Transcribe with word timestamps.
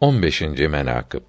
15. 0.00 0.42
menakıb 0.42 1.22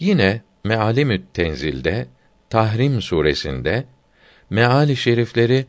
Yine 0.00 0.42
Mealimü't 0.64 1.34
Tenzil'de 1.34 2.06
Tahrim 2.50 3.02
suresinde 3.02 3.84
meali 4.50 4.96
şerifleri 4.96 5.66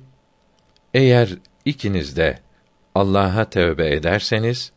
eğer 0.94 1.30
ikiniz 1.66 2.18
de 2.18 2.40
Allah'a 2.96 3.50
tövbe 3.50 3.96
ederseniz 3.96 4.72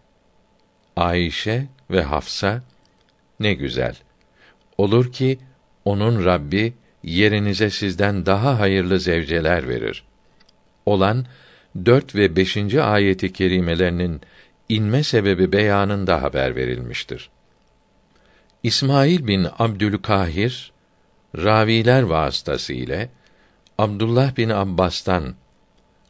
Ayşe 0.97 1.67
ve 1.91 2.03
Hafsa 2.03 2.63
ne 3.41 3.55
güzel. 3.55 3.97
Olur 4.79 5.13
ki 5.13 5.39
onun 5.85 6.25
Rabbi 6.25 6.75
yerinize 7.03 7.71
sizden 7.71 8.27
daha 8.27 8.61
hayırlı 8.61 9.01
zevceler 9.01 9.69
verir. 9.69 10.05
Olan 10.87 11.27
dört 11.85 12.15
ve 12.15 12.37
beşinci 12.37 12.83
ayeti 12.83 13.33
kerimelerinin 13.33 14.21
inme 14.77 15.03
sebebi 15.03 15.53
beyanında 15.53 16.23
haber 16.23 16.57
verilmiştir. 16.57 17.31
İsmail 18.63 19.27
bin 19.27 19.47
Abdülkahir 19.59 20.73
raviler 21.37 22.03
vasıtası 22.03 22.73
ile 22.73 23.11
Abdullah 23.79 24.37
bin 24.37 24.49
Abbas'tan 24.49 25.35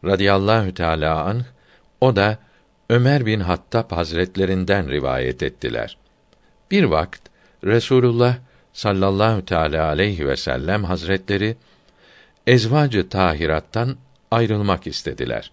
radıyallahu 0.05 0.75
teala 0.75 1.25
anh 1.25 1.45
o 2.01 2.17
da 2.17 2.39
Ömer 2.89 3.27
bin 3.27 3.41
Hattab 3.41 3.93
Hazretlerinden 3.93 4.91
rivayet 4.91 5.43
ettiler. 5.43 5.97
Bir 6.71 6.85
vakt 6.85 7.21
Resulullah 7.65 8.37
sallallahu 8.73 9.45
teala 9.45 9.87
aleyhi 9.87 10.27
ve 10.27 10.37
sellem 10.37 10.85
Hazretleri 10.85 11.57
ezvacı 12.47 13.09
tahirattan 13.09 13.97
ayrılmak 14.31 14.87
istediler. 14.87 15.53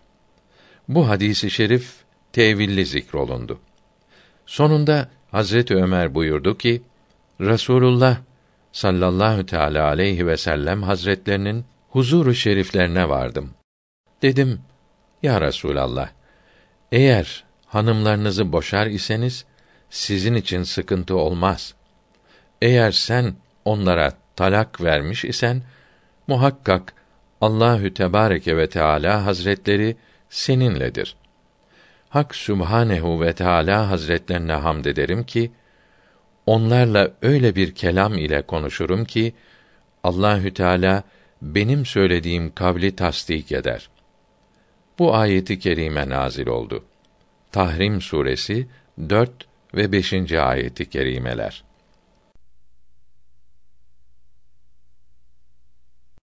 Bu 0.88 1.10
hadisi 1.10 1.52
şerif 1.52 2.09
tevilli 2.34 2.86
zikrolundu. 2.86 3.60
Sonunda 4.46 5.10
Hazreti 5.32 5.76
Ömer 5.76 6.16
buyurdu 6.16 6.58
ki 6.58 6.82
Resulullah 7.42 8.18
sallallahu 8.72 9.46
teala 9.46 9.88
aleyhi 9.88 10.28
ve 10.28 10.38
sellem 10.38 10.84
Hazretlerinin 10.84 11.66
huzuru 11.90 12.36
şeriflerine 12.36 13.10
vardım. 13.10 13.50
Dedim: 14.22 14.60
Ya 15.24 15.42
Resulallah, 15.42 16.10
eğer 16.92 17.44
hanımlarınızı 17.66 18.52
boşar 18.52 18.88
iseniz 18.88 19.46
sizin 19.90 20.36
için 20.36 20.64
sıkıntı 20.64 21.16
olmaz. 21.16 21.76
Eğer 22.62 22.92
sen 22.92 23.36
onlara 23.66 24.14
talak 24.36 24.82
vermiş 24.82 25.26
isen 25.26 25.64
muhakkak 26.28 26.94
Allahü 27.42 27.94
Tebareke 27.94 28.58
ve 28.58 28.70
Teala 28.70 29.26
Hazretleri 29.26 29.98
seninledir. 30.30 31.16
Hak 32.10 32.36
Sübhanehu 32.36 33.22
ve 33.22 33.34
Teala 33.34 33.90
Hazretlerine 33.90 34.54
hamd 34.54 34.86
ederim 34.86 35.24
ki 35.24 35.52
onlarla 36.46 37.12
öyle 37.22 37.56
bir 37.56 37.76
kelam 37.76 38.18
ile 38.18 38.42
konuşurum 38.42 39.06
ki 39.06 39.34
Allahü 40.04 40.54
Teala 40.54 41.04
benim 41.42 41.86
söylediğim 41.86 42.56
kavli 42.56 42.96
tasdik 42.96 43.52
eder. 43.52 43.90
Bu 45.00 45.16
ayeti 45.16 45.60
kerime 45.60 46.10
nazil 46.10 46.48
oldu. 46.48 46.86
Tahrim 47.52 48.02
suresi 48.02 48.68
4 49.10 49.32
ve 49.76 49.92
5. 49.92 50.32
ayeti 50.32 50.90
kerimeler. 50.90 51.64